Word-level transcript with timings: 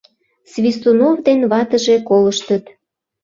Свистунов 0.51 1.15
ден 1.25 1.39
ватыже 1.51 1.95
колыштыт. 2.07 2.63